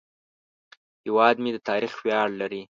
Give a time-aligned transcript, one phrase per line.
[1.03, 2.61] هیواد مې د تاریخ ویاړ لري